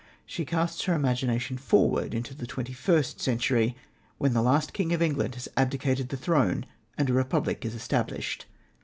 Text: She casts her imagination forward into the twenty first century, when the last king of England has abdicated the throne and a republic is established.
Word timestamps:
She 0.25 0.45
casts 0.45 0.85
her 0.85 0.95
imagination 0.95 1.59
forward 1.59 2.15
into 2.15 2.33
the 2.33 2.47
twenty 2.47 2.73
first 2.73 3.21
century, 3.21 3.75
when 4.17 4.33
the 4.33 4.41
last 4.41 4.73
king 4.73 4.93
of 4.93 5.01
England 5.03 5.35
has 5.35 5.47
abdicated 5.55 6.09
the 6.09 6.17
throne 6.17 6.65
and 6.97 7.07
a 7.07 7.13
republic 7.13 7.63
is 7.63 7.75
established. 7.75 8.47